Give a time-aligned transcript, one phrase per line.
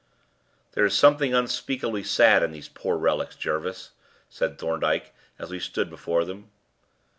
[0.71, 3.91] "There is something unspeakably sad in these poor relics, Jervis,"
[4.29, 6.49] said Thorndyke, as we stood before them.